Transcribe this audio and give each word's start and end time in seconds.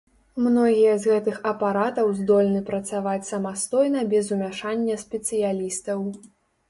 Многія 0.43 0.93
з 1.01 1.11
гэтых 1.11 1.35
апаратаў 1.51 2.09
здольны 2.21 2.61
працаваць 2.69 3.29
самастойна 3.31 4.01
без 4.15 4.33
умяшання 4.37 4.95
спецыялістаў. 5.05 5.99